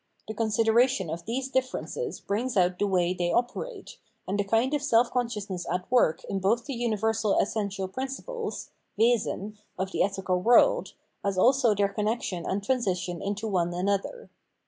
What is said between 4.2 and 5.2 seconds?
and the kind of self